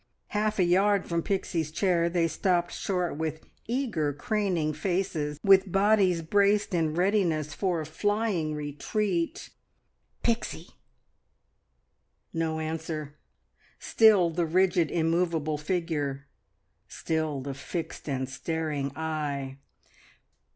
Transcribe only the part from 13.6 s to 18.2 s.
Still the rigid, immovable figure. Still the fixed